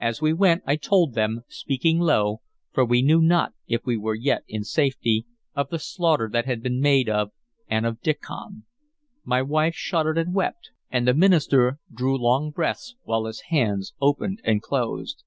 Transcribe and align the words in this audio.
As 0.00 0.22
we 0.22 0.32
went, 0.32 0.62
I 0.64 0.76
told 0.76 1.12
them, 1.12 1.42
speaking 1.46 1.98
low, 1.98 2.40
for 2.72 2.82
we 2.82 3.02
knew 3.02 3.20
not 3.20 3.52
if 3.66 3.84
we 3.84 3.98
were 3.98 4.14
yet 4.14 4.42
in 4.48 4.64
safety, 4.64 5.26
of 5.54 5.68
the 5.68 5.78
slaughter 5.78 6.30
that 6.32 6.46
had 6.46 6.62
been 6.62 6.80
made 6.80 7.10
and 7.10 7.84
of 7.84 8.00
Diccon. 8.00 8.64
My 9.22 9.42
wife 9.42 9.74
shuddered 9.74 10.16
and 10.16 10.32
wept, 10.32 10.70
and 10.90 11.06
the 11.06 11.12
minister 11.12 11.78
drew 11.92 12.16
long 12.16 12.50
breaths 12.52 12.94
while 13.02 13.26
his 13.26 13.40
hands 13.50 13.92
opened 14.00 14.40
and 14.44 14.62
closed. 14.62 15.24